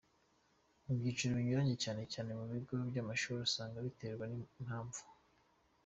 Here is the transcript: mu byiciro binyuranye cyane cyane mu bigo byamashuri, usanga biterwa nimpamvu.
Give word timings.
mu 0.85 0.93
byiciro 0.99 1.31
binyuranye 1.39 1.75
cyane 1.83 2.01
cyane 2.13 2.31
mu 2.39 2.45
bigo 2.51 2.75
byamashuri, 2.89 3.39
usanga 3.47 3.85
biterwa 3.85 4.23
nimpamvu. 4.27 5.01